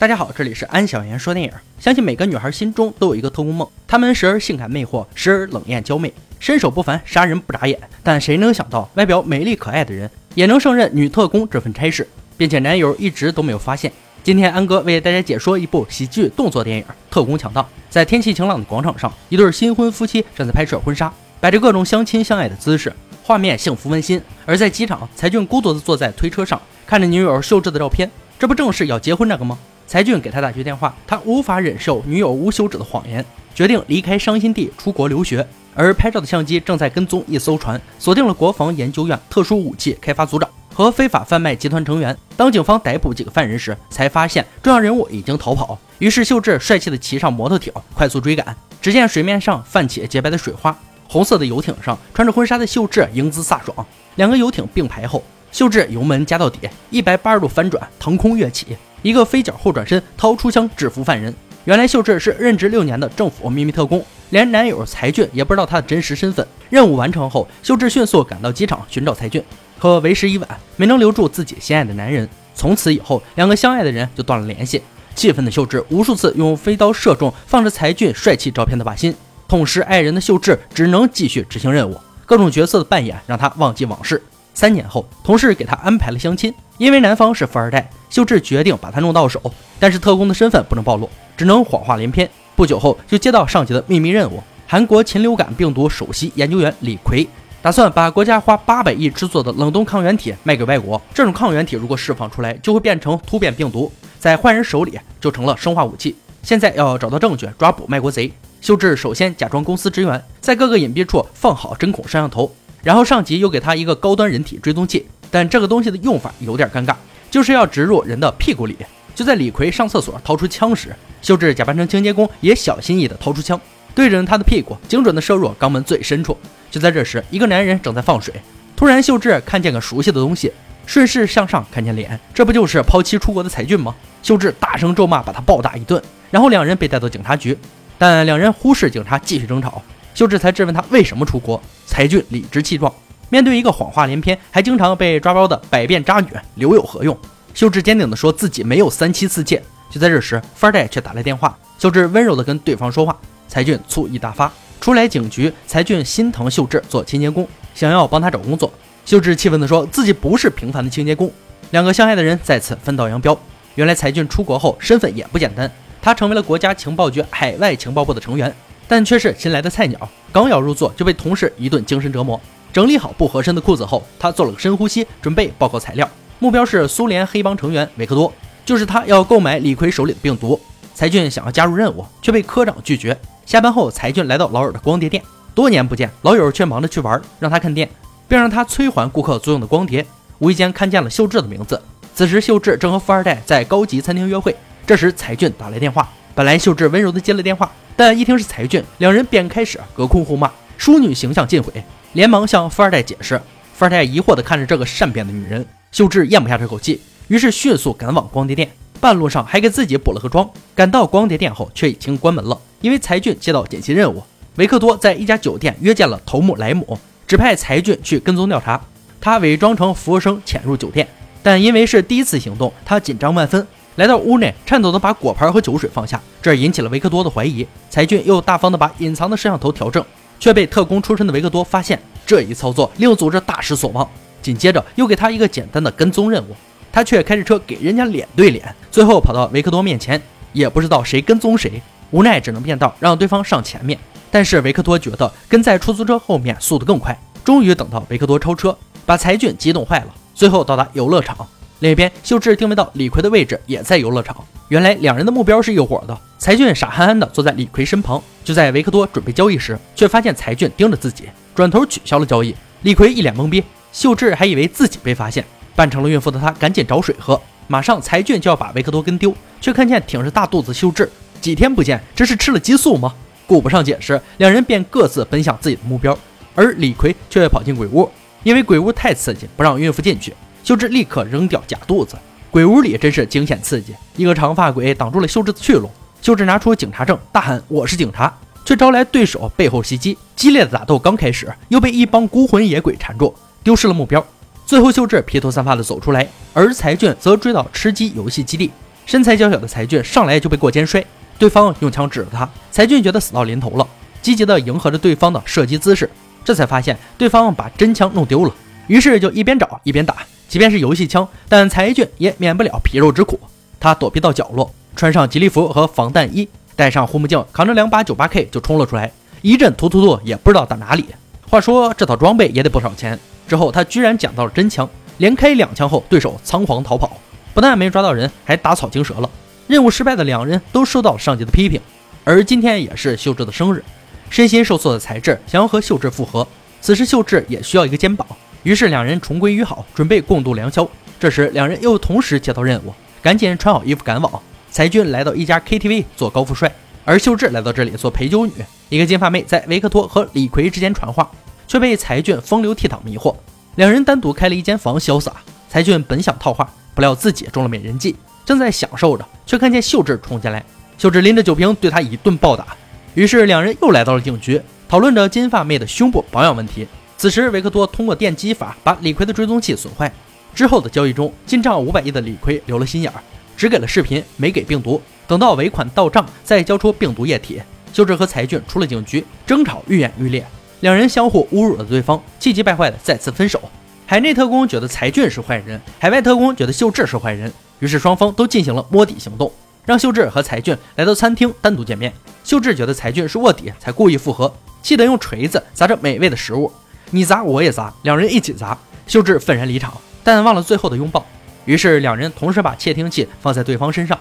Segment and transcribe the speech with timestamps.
[0.00, 1.52] 大家好，这里是安小言说电影。
[1.80, 7.76] 相信每个女孩心中都有一个特工梦，她们时而性感魅惑，时而冷艳娇媚，身手不凡，杀人不眨眼。
[8.04, 12.06] 但谁能想到，外表美丽可爱的人也能胜任女特工这份差事，
[12.36, 13.92] 并且男友一直都没有发现。
[14.22, 17.60] 今天安哥为大家解说一部喜剧动作电影《特工强盗》。
[17.90, 22.92] 在天气晴朗的广场上，一对新婚夫妻正在拍摄婚纱，摆着各种相亲相爱的姿势，
[23.24, 24.22] 画面幸福温馨。
[24.46, 28.08] 而在机场，才俊孤独地坐在推车上，看着女友秀智的照片，
[28.38, 29.58] 这不正是要结婚那个吗？
[29.88, 33.24] 才俊给他打去电话，他无法忍受女友无休止的谎言，
[33.54, 35.44] 决定离开伤心地出国留学。
[35.74, 42.14] 而拍照的相机正在跟踪一艘船，锁定了国防研究院特殊武器开发组长和非法贩卖集团成员。
[42.36, 45.78] 当警方逮捕几个犯人时，才发现重要人物已经逃跑。
[46.00, 48.54] 于是秀智帅气地骑上摩托艇，快速追赶。
[48.82, 50.76] 只见水面上泛起洁白的水花，
[51.08, 53.86] 红色的游艇上穿着婚纱的秀智英姿飒爽。
[54.16, 58.76] 两个游艇并排后，秀智油门加到底，一百八十度翻转，腾空跃起。
[59.02, 61.34] 一个飞脚后转身，掏出枪制服犯人。
[61.64, 66.46] 原来秀智是任职六年的政府秘密特工，连男友才俊也不知道她的真实身份。
[66.70, 69.42] 任务完成后，秀智迅速赶到机场寻找才俊，
[69.78, 72.28] 可为时已晚，没能留住自己心爱的男人。
[72.54, 74.82] 从此以后，两个相爱的人就断了联系。
[75.14, 79.14] 气愤的秀智无数次用飞刀射中放着才俊帅气照片的靶心，
[79.46, 82.00] 痛失爱人的秀智只能继续执行任务。
[82.24, 84.22] 各种角色的扮演让她忘记往事。
[84.54, 87.90] 三年后，同事给她安排了相亲，因为男方是富二代。
[88.10, 89.40] 秀智决定把他弄到手，
[89.78, 92.28] 但是特工的身份不能暴露，只能谎话连篇。
[92.56, 97.28] 不久后，就接到上级的秘密任务：韩国禽流感病毒首席研究员李逵
[97.60, 101.00] 打算把国家花八百亿制作的冷冻抗原体卖给外国。
[101.12, 106.16] 这种抗原体如果释放出来，就会变成突变病毒，在坏人手里就成了生化武器。
[106.42, 108.32] 现在要找到证据，抓捕卖国贼。
[108.60, 116.94] 秀智首先假装公司职员，在各个隐蔽处放好针孔摄像头，然后上级又给他一个高端人体追踪器，但这个东西的用法有点尴尬。
[117.30, 118.76] 就是要植入人的屁股里。
[119.14, 123.60] 就在李逵上厕所掏出枪时，秀智假扮成清洁工，也小心翼翼地掏出枪，
[123.94, 126.38] 对准他的屁股，精准地射入肛门最深处。
[126.70, 128.32] 就在这时，一个男人正在放水，
[128.76, 130.52] 突然秀智看见个熟悉的东西，
[130.86, 133.94] 顺势向上看见脸，这不就是抛妻出国的才俊吗？
[134.22, 137.58] 秀智大声咒骂，把他暴打一顿，然后两人被带到警察局，
[137.98, 139.82] 但两人忽视警察，继续争吵。
[140.14, 142.92] 秀智才质问他为什么出国，才俊理直气壮。
[143.30, 147.16] 面对一个谎话连篇、还经常被抓包的百变渣女，留有何用？
[147.54, 149.62] 秀智坚定地说自己没有三妻四妾。
[149.90, 151.56] 就在这时，富二代却打来电话。
[151.78, 153.16] 秀智温柔地跟对方说话，
[153.46, 154.50] 才俊醋意大发。
[154.80, 158.72] 出来警局，才俊心疼秀智做清洁工，想要帮他找工作。
[159.04, 161.30] 秀智气愤地说自己不是平凡的清洁工。
[161.70, 163.38] 两个相爱的人再次分道扬镳。
[163.74, 168.54] 原来才俊出国后身份也不简单，他成为了国家情报局海外情报部的成员，
[168.86, 172.40] 但却是新来的菜鸟，刚要入座就被同事一顿精神折磨。
[172.72, 176.08] 整理好不合身的裤子后，他做了个深呼吸，准备报告材料。
[176.38, 178.32] 目标是苏联黑帮成员维克多，
[178.64, 180.60] 就是他要购买李逵手里的病毒。
[180.94, 183.16] 才俊想要加入任务，却被科长拒绝。
[183.46, 185.22] 下班后，才俊来到老友的光碟店，
[185.54, 187.88] 多年不见，老友却忙着去玩，让他看店，
[188.26, 190.04] 并让他催还顾客租用的光碟。
[190.38, 191.80] 无意间看见了秀智的名字，
[192.14, 194.54] 此时秀智正和富二代在高级餐厅约会。
[194.86, 201.72] 这时才俊打来电话，本来秀智温柔地接了电话，但一听是才俊，两人便开始隔空互骂，淑女形象尽毁。
[202.14, 203.40] 连忙向富二代解释，
[203.74, 210.48] 富二代疑惑地看着这个善变的女人，秀智咽不下这口气，于是迅速赶往光碟店，半路上还给自己补了个妆。
[210.74, 214.22] 赶到光碟店后，却已经关门了，因为才俊接到紧急任务，
[214.56, 218.80] 维克多在一家酒店约见了头目莱姆，指派才俊去跟踪调查。
[219.20, 221.06] 他伪装成服务生潜入酒店，
[221.42, 223.66] 但因为是第一次行动，他紧张万分，
[223.96, 227.66] 来到屋内，颤抖地把果盘和酒水放下，这引起了维克多的怀疑。
[227.90, 230.02] 才俊又大方地把隐藏的摄像头调正。
[230.38, 234.08] 却被特工出身的维克多发现，这一操作令组织大失所望。
[234.40, 236.54] 紧接着又给他一个简单的跟踪任务，
[236.92, 240.20] 他却开着车给人家脸对脸，最后跑到维克多面前，
[240.52, 241.82] 也不知道谁跟踪谁，
[242.12, 243.98] 无奈只能变道让对方上前面。
[244.30, 250.14] 但是维克多觉得跟在出租车后面速度更快，终于等到维克多超车，把才俊激动坏了。
[250.34, 251.36] 最后到达游乐场，
[251.80, 256.18] 另一边秀智定位到李逵的位置也在游乐场，原来两人的目标是一伙的。
[256.36, 258.20] 才俊傻憨憨地坐在李逵身旁。
[258.42, 262.54] 就在维克多准备交易时，却发现才俊盯着自己，转头取消了交易。
[262.82, 265.44] 李逵一脸懵逼，秀智还以为自己被发现，
[265.76, 267.40] 扮成了孕妇的他赶紧找水喝。
[267.68, 271.08] 马上才俊就要把维克多跟丢，却看见挺着大肚子秀智，
[271.40, 273.14] 几天不见，这是吃了激素吗？
[273.46, 276.18] 顾不上解释，两人便各自奔向自己的目标。
[276.56, 278.10] 而李逵却跑进鬼屋，
[278.42, 280.34] 因为鬼屋太刺激，不让孕妇进去。
[280.68, 282.14] 秀智立刻扔掉假肚子。
[282.50, 285.90] 鬼屋里真是惊险刺激，一个长发鬼挡住了秀智的去路。
[286.20, 288.30] 秀智拿出警察证，大喊：“我是警察！”
[288.66, 290.18] 却招来对手背后袭击。
[290.36, 294.22] 激烈的打斗刚开始，又被一帮孤魂野鬼缠住，丢失了目标。
[294.66, 298.70] 最后，秀智披头散发地走出来，而才俊则追到吃鸡游戏基地。
[299.06, 301.02] 身材娇小的才俊上来就被过肩摔，
[301.38, 303.88] 对方用枪指着他，才俊觉得死到临头了，
[304.20, 306.10] 积极的迎合着对方的射击姿势，
[306.44, 308.52] 这才发现对方把真枪弄丢了，
[308.86, 310.16] 于是就一边找一边打。
[310.48, 313.38] 即便是游戏枪，但才俊也免不了皮肉之苦。
[313.78, 319.12] 他躲避到角落，穿上吉利服和防弹衣，戴上护目镜，扛着两把 98K 就冲了出来，
[319.42, 321.04] 一阵突突突，也不知道打哪里。
[321.48, 323.18] 话说这套装备也得不少钱。
[323.46, 327.18] 之后他居然捡到了真枪，连开两枪后，对手仓皇逃跑。
[327.54, 329.30] 不但没抓到人，还打草惊蛇了。
[329.66, 331.80] 任务失败的两人都受到了上级的批评。
[332.24, 333.82] 而今天也是秀智的生日，
[334.30, 336.46] 身心受挫的才智想要和秀智复合，
[336.80, 338.26] 此时秀智也需要一个肩膀，
[338.68, 340.86] 于是两人重归于好，准备共度良宵。
[341.18, 342.92] 这时两人又同时接到任务，
[343.22, 344.30] 赶紧穿好衣服赶往。
[344.70, 346.70] 才俊来到一家 KTV 做高富帅，
[347.02, 348.52] 而秀智来到这里做陪酒女。
[348.90, 351.30] 一个金发妹在维克托和李逵之间传话，
[351.66, 353.34] 却被才俊风流倜傥迷惑。
[353.76, 355.32] 两人单独开了一间房潇洒。
[355.70, 356.68] 才俊本想套话。
[356.94, 360.62] 不料自己中了美人计，正在享受着，却看见秀智冲进来。
[360.98, 362.66] 秀智拎着酒瓶对他一顿暴打。
[363.14, 366.86] 于是两人又来到了警局，讨论着金发妹的胸部保养问题。
[367.18, 370.10] 此时维克多通过电击法把李逵的追踪器损坏。
[370.54, 373.20] 之后的交易中，进账五百亿的李逵留了心眼儿，
[373.56, 375.02] 只给了视频，没给病毒。
[375.26, 377.60] 等到尾款到账，再交出病毒液体。
[377.92, 380.46] 秀智和才俊出了警局，争吵愈演愈烈，
[380.78, 383.60] 两人相互侮辱了对方，气急败坏的再次分手。
[384.06, 389.50] 海内特工觉得才俊是坏人，海外特工觉得秀智是坏人，于是双方都进行了摸底行动，
[389.84, 392.12] 让秀智和才俊来到餐厅单独见面。
[392.44, 396.70] 秀智觉得才俊是卧底，才故意复合，气得用锤子砸着美味的食物，
[397.10, 398.76] 你砸我也砸，两人一起砸。
[399.06, 401.24] 秀智愤然离场，但忘了最后的拥抱。
[401.64, 404.18] 于是两人同时把窃听器放在对方身上，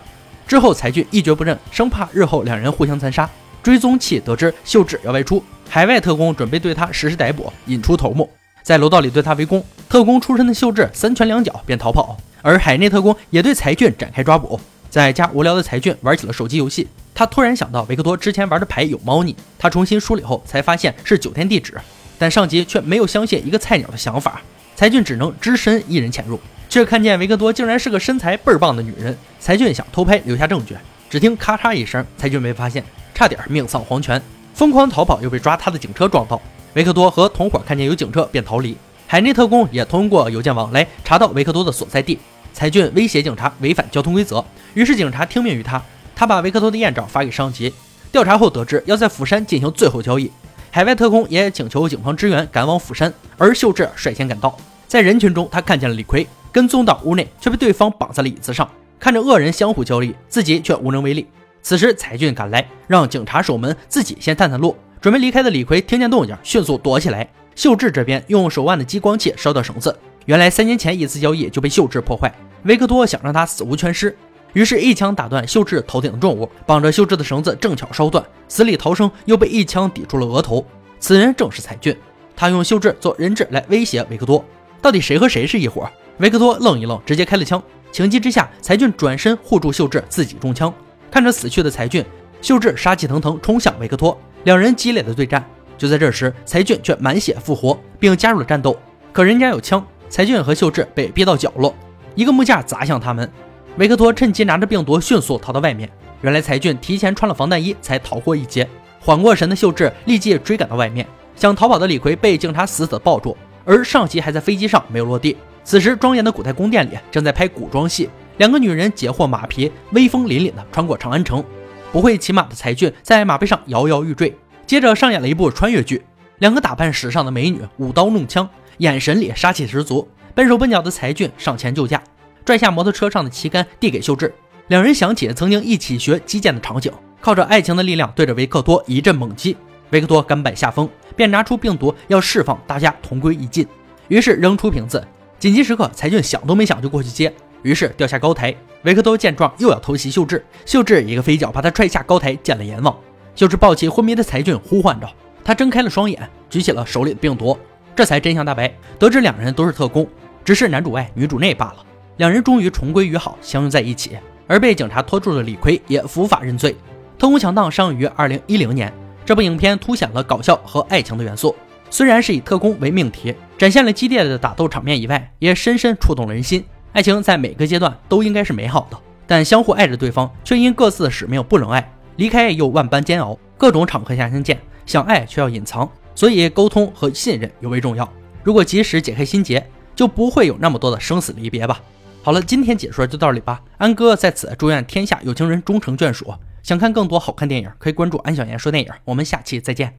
[0.48, 3.30] 之后才俊一蹶不振，生怕日后两人互相残杀。
[3.62, 8.30] 追踪器得知秀智要外出，海外特工准备对他实施逮捕，引出头目。
[8.64, 14.60] 在楼道里对他围攻，特工出身的秀智三拳两脚便逃跑，而海内特工也对才俊展开抓捕。
[14.90, 21.78] 在家无聊的才俊玩起了手机游戏，他突然想到维克多之前玩的牌有猫腻，他重新梳理后才发现是酒店地址，
[22.18, 24.42] 但上级却没有相信一个菜鸟的想法，
[24.76, 29.18] 才俊只能只身一人潜入，却看见维克多竟然是个身材倍儿棒的女人。
[29.40, 30.76] 才俊想偷拍留下证据，
[31.10, 32.84] 只听咔嚓一声，才俊没发现，
[33.14, 34.22] 差点命丧黄泉，
[34.54, 36.42] 疯狂逃跑又被抓他的警车撞到。
[36.74, 38.76] 维克多和同伙看见有警车便逃离，
[39.08, 42.20] 海内特工也通过邮件网来查到维克多的所在地。
[42.54, 44.44] 才俊威胁警察违反交通规则，
[44.74, 45.82] 于是警察听命于他，
[46.16, 47.72] 他把维克多的艳照发给上级。
[48.12, 50.32] 调查后得知要在釜山进行最后交易，
[50.72, 54.58] 海外特工也请求警方支援赶往釜山，而秀智率先赶到。
[54.88, 58.70] 在人群中，他看见了李逵，跟踪到屋内却被对方绑在了椅子上，
[59.00, 61.28] 看着恶人相互交易，自己却无能为力。
[61.62, 64.76] 此时才俊赶来，让警察守门，自己先探探路。
[65.02, 67.28] 准备离开的李逵听见动静，迅速躲起来。
[67.56, 72.34] 秀智这边用手腕的激光器烧掉绳子，原来三年前一次交易就被秀智破坏。
[72.64, 74.16] 维克多想让他死无全尸，
[74.58, 80.66] 于是，一枪打断秀智头顶的重物，绑着秀智的绳子正巧烧断，死里逃生又被一枪抵住了额头。
[81.00, 81.96] 此人正是才俊，
[82.36, 84.44] 他用秀智做人质来威胁维克多。
[84.82, 85.88] 到底谁和谁是一伙？
[86.18, 87.62] 维克多愣一愣，直接开了枪。
[87.92, 90.74] 情急之下，才俊转身护住秀智，自己中枪。
[91.12, 92.04] 看着死去的才俊，
[92.42, 94.20] 秀智杀气腾腾冲向维克多。
[94.46, 98.76] 两人激烈的对战，就在这时，才俊却满血复活，并加入了战斗。
[99.14, 101.76] 可人家有枪，才俊和秀智被逼到角落，
[102.16, 103.32] 一个木架砸向他们。
[103.78, 105.88] 维克托趁机拿着病毒迅速逃到外面。
[106.22, 108.68] 原来才俊提前穿了防弹衣，才逃过一劫。
[109.00, 111.06] 缓过神的秀智立即追赶到外面，
[111.36, 115.38] 想逃跑的李逵被警察死死抱住，而上级还在飞机上没有落地。
[115.64, 121.44] 此时，庄严的古代宫殿里正在拍古装戏，两个女人截获马匹，威风凛凛地穿过长安城。
[121.92, 126.04] 不会骑马的才俊在马背上摇摇欲坠，接着上演了一部穿越剧，
[126.40, 130.08] 两个打扮时尚的美女舞刀弄枪，眼神里杀气十足。
[130.34, 132.02] 笨手笨脚的才俊上前救驾，
[132.48, 134.34] 拽下摩托车上的旗杆递给秀智，
[134.70, 136.90] 两人想起曾经一起学击剑的场景，
[137.20, 139.58] 靠着爱情的力量对着维克多一阵猛击。
[139.90, 143.68] 维克多甘拜下风，便拿出病毒要释放大家同归于尽，
[144.08, 145.06] 于是扔出瓶子。
[145.38, 147.34] 紧急时刻，才俊想都没想就过去接。
[147.64, 152.98] 于是掉下高台，维克多见状又要偷袭秀智，秀智一个飞脚把他踹下高台，见了阎王。
[153.36, 155.10] 秀智抱起昏迷的才俊，呼唤着
[155.44, 157.60] 他，睁开了双眼，举起了手里的病毒，
[157.94, 160.08] 这才真相大白，得知两人都是特工，
[160.46, 161.84] 只是男主外女主内罢了。
[162.18, 164.18] 两人终于重归于好，相拥在一起。
[164.48, 166.76] 而被警察拖住的李逵也伏法认罪。
[167.18, 168.92] 特工强盗上映于二零一零年，
[169.26, 171.56] 这部影片凸显了搞笑和爱情的元素，
[171.90, 176.64] 虽然是以特工为命题，展现了激烈的打斗场面以外，也深深触动了人心。
[176.94, 178.98] 爱情在每个阶段都应该是美好的，
[179.28, 188.08] 但相互爱着对方，却因各自的使命不能爱，离开又万般煎熬，各种场合下相见，想爱却要隐藏，所以沟通和信任尤为重要。
[188.44, 191.82] 如果及时解开心结，就不会有那么多的生死离别吧。
[192.28, 193.62] 好了，今天解说就到这里吧。
[193.78, 196.34] 安哥在此祝愿天下有情人终成眷属。
[196.62, 198.92] 想看更多好看电影，可以关注安小言说电影。
[199.06, 199.96] 我们下期再见。